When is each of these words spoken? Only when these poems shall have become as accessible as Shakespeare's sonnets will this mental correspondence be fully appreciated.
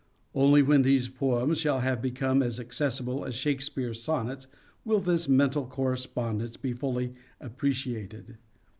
Only 0.33 0.63
when 0.63 0.81
these 0.81 1.09
poems 1.09 1.59
shall 1.59 1.81
have 1.81 2.01
become 2.01 2.41
as 2.41 2.59
accessible 2.59 3.23
as 3.23 3.35
Shakespeare's 3.35 4.01
sonnets 4.01 4.47
will 4.83 4.99
this 4.99 5.29
mental 5.29 5.67
correspondence 5.67 6.57
be 6.57 6.73
fully 6.73 7.13
appreciated. 7.39 8.39